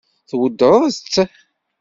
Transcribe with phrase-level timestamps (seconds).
[0.29, 1.15] Tweddṛeḍ-tt?